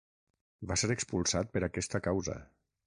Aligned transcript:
Va 0.71 0.77
ser 0.83 0.89
expulsat 0.95 1.55
per 1.59 1.65
aquesta 1.69 2.05
causa. 2.09 2.41